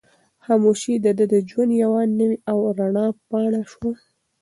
[0.45, 3.91] خاموشي د ده د ژوند یوه نوې او رڼه پاڼه شوه.